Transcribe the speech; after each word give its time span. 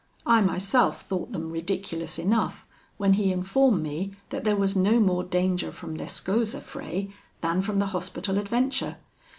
I 0.25 0.41
myself 0.41 1.03
thought 1.03 1.31
them 1.31 1.51
ridiculous 1.51 2.17
enough, 2.17 2.65
when 2.97 3.13
he 3.13 3.31
informed 3.31 3.83
me 3.83 4.13
that 4.31 4.43
there 4.43 4.55
was 4.55 4.75
no 4.75 4.99
more 4.99 5.23
danger 5.23 5.71
from 5.71 5.93
Lescaut's 5.95 6.55
affray, 6.55 7.09
than 7.41 7.61
from 7.61 7.77
the 7.77 7.85
Hospital 7.93 8.39
adventure. 8.39 8.97